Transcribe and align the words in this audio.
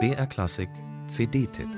BR 0.00 0.26
Klassik 0.26 0.68
CD-Tipp 1.06 1.68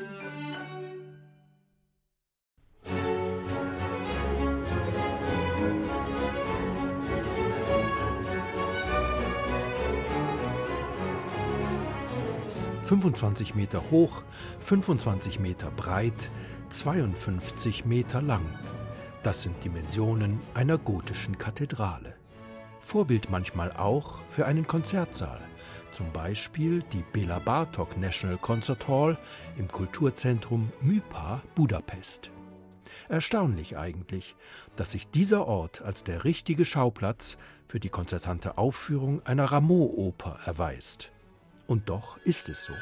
»25 12.87 13.55
Meter 13.55 13.83
hoch, 13.91 14.23
25 14.61 15.39
Meter 15.39 15.71
breit, 15.71 16.15
52 16.71 17.85
Meter 17.85 18.23
lang. 18.23 18.47
Das 19.23 19.43
sind 19.43 19.63
Dimensionen 19.63 20.41
einer 20.55 20.79
gotischen 20.79 21.37
Kathedrale. 21.37 22.15
Vorbild 22.81 23.29
manchmal 23.29 23.71
auch 23.73 24.19
für 24.31 24.47
einen 24.47 24.67
Konzertsaal, 24.67 25.41
zum 25.97 26.13
Beispiel 26.13 26.83
die 26.93 27.03
Bela 27.15 27.39
Bartok 27.39 27.97
National 27.97 28.37
Concert 28.37 28.87
Hall 28.87 29.17
im 29.57 29.67
Kulturzentrum 29.67 30.71
Mypa, 30.83 31.43
Budapest. 31.55 32.31
Erstaunlich 33.09 33.79
eigentlich, 33.79 34.37
dass 34.77 34.91
sich 34.91 35.09
dieser 35.09 35.47
Ort 35.47 35.81
als 35.81 36.05
der 36.05 36.25
richtige 36.25 36.67
Schauplatz 36.67 37.39
für 37.67 37.81
die 37.81 37.89
konzertante 37.89 38.59
Aufführung 38.59 39.25
einer 39.25 39.47
Rameau-Oper 39.47 40.41
erweist. 40.45 41.13
Und 41.67 41.89
doch 41.89 42.19
ist 42.25 42.51
es 42.51 42.67
so. 42.67 42.75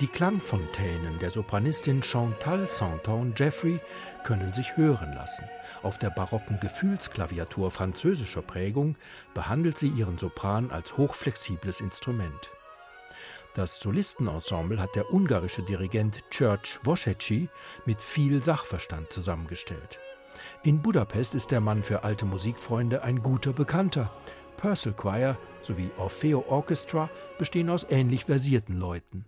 Die 0.00 0.08
Klangfontänen 0.08 1.18
der 1.20 1.30
Sopranistin 1.30 2.02
Chantal 2.02 2.68
Santon 2.68 3.32
Jeffrey 3.34 3.80
können 4.24 4.52
sich 4.52 4.76
hören 4.76 5.14
lassen. 5.14 5.46
Auf 5.82 5.98
der 5.98 6.10
barocken 6.10 6.60
Gefühlsklaviatur 6.60 7.70
französischer 7.70 8.42
Prägung 8.42 8.96
behandelt 9.32 9.78
sie 9.78 9.88
ihren 9.88 10.18
Sopran 10.18 10.70
als 10.70 10.98
hochflexibles 10.98 11.80
Instrument. 11.80 12.50
Das 13.54 13.80
Solistenensemble 13.80 14.78
hat 14.78 14.94
der 14.96 15.14
ungarische 15.14 15.62
Dirigent 15.62 16.28
Church 16.28 16.78
Wosecki 16.84 17.48
mit 17.86 17.98
viel 17.98 18.42
Sachverstand 18.42 19.10
zusammengestellt. 19.10 19.98
In 20.62 20.82
Budapest 20.82 21.34
ist 21.34 21.52
der 21.52 21.62
Mann 21.62 21.82
für 21.82 22.04
alte 22.04 22.26
Musikfreunde 22.26 23.02
ein 23.02 23.22
guter 23.22 23.54
Bekannter. 23.54 24.12
Purcell 24.58 24.92
Choir 24.92 25.38
sowie 25.60 25.90
Orfeo 25.96 26.44
Orchestra 26.50 27.08
bestehen 27.38 27.70
aus 27.70 27.86
ähnlich 27.88 28.26
versierten 28.26 28.78
Leuten. 28.78 29.24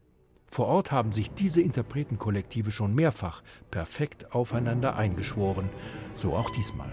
Vor 0.50 0.66
Ort 0.66 0.92
haben 0.92 1.12
sich 1.12 1.30
diese 1.32 1.60
Interpretenkollektive 1.60 2.70
schon 2.70 2.94
mehrfach 2.94 3.42
perfekt 3.70 4.34
aufeinander 4.34 4.96
eingeschworen, 4.96 5.68
so 6.14 6.34
auch 6.34 6.50
diesmal. 6.50 6.91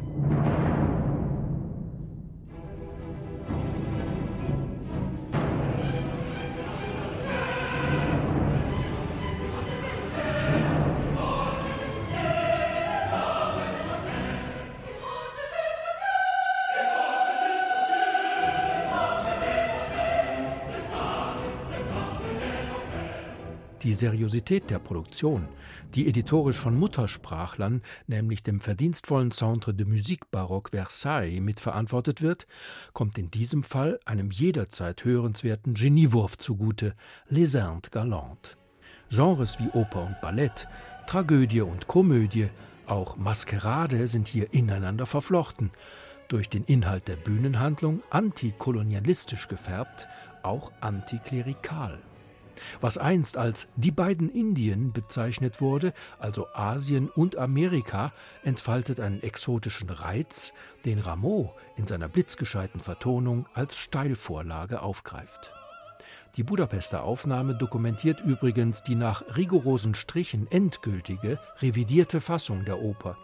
Die 23.81 23.93
Seriosität 23.93 24.69
der 24.69 24.79
Produktion, 24.79 25.47
die 25.93 26.07
editorisch 26.07 26.57
von 26.57 26.77
Muttersprachlern, 26.77 27.81
nämlich 28.07 28.41
dem 28.41 28.59
verdienstvollen 28.59 29.31
Centre 29.31 29.73
de 29.73 29.85
Musique 29.85 30.27
Baroque 30.31 30.69
Versailles, 30.71 31.41
mitverantwortet 31.41 32.21
wird, 32.21 32.47
kommt 32.93 33.17
in 33.17 33.29
diesem 33.29 33.63
Fall 33.63 33.99
einem 34.05 34.31
jederzeit 34.31 35.03
hörenswerten 35.03 35.73
Geniewurf 35.73 36.37
zugute, 36.37 36.95
Les 37.27 37.53
Indes 37.53 37.91
Galantes. 37.91 38.57
Genres 39.09 39.59
wie 39.59 39.69
Oper 39.69 40.05
und 40.07 40.19
Ballett, 40.21 40.67
Tragödie 41.05 41.61
und 41.61 41.87
Komödie, 41.87 42.49
auch 42.87 43.17
Maskerade 43.17 44.07
sind 44.07 44.27
hier 44.27 44.53
ineinander 44.53 45.05
verflochten, 45.05 45.71
durch 46.27 46.49
den 46.49 46.63
Inhalt 46.63 47.07
der 47.07 47.17
Bühnenhandlung 47.17 48.01
antikolonialistisch 48.09 49.47
gefärbt, 49.47 50.07
auch 50.41 50.71
antiklerikal. 50.81 51.99
Was 52.81 52.97
einst 52.97 53.37
als 53.37 53.67
die 53.75 53.91
beiden 53.91 54.29
Indien 54.29 54.93
bezeichnet 54.93 55.61
wurde, 55.61 55.93
also 56.19 56.47
Asien 56.53 57.09
und 57.09 57.37
Amerika, 57.37 58.13
entfaltet 58.43 58.99
einen 58.99 59.21
exotischen 59.21 59.89
Reiz, 59.89 60.53
den 60.85 60.99
Rameau 60.99 61.55
in 61.75 61.87
seiner 61.87 62.07
blitzgescheiten 62.07 62.79
Vertonung 62.79 63.47
als 63.53 63.77
Steilvorlage 63.77 64.81
aufgreift. 64.81 65.53
Die 66.37 66.43
Budapester 66.43 67.03
Aufnahme 67.03 67.55
dokumentiert 67.55 68.19
übrigens 68.19 68.83
die 68.83 68.95
nach 68.95 69.23
rigorosen 69.37 69.95
Strichen 69.95 70.51
endgültige, 70.51 71.39
revidierte 71.61 72.19
Fassung 72.19 72.65
der 72.65 72.81
Oper, 72.81 73.17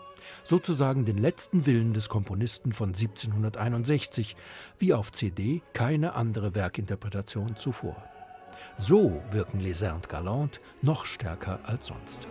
sozusagen 0.43 1.03
den 1.03 1.17
letzten 1.17 1.65
Willen 1.65 1.93
des 1.93 2.07
Komponisten 2.07 2.71
von 2.71 2.89
1761, 2.89 4.37
wie 4.79 4.93
auf 4.93 5.11
CD 5.11 5.61
keine 5.73 6.13
andere 6.13 6.55
Werkinterpretation 6.55 7.57
zuvor. 7.57 8.01
So 8.77 9.21
wirken 9.31 9.59
Les 9.59 9.81
Indes 9.81 10.07
Galantes 10.07 10.59
noch 10.81 11.05
stärker 11.05 11.59
als 11.63 11.87
sonst. 11.87 12.27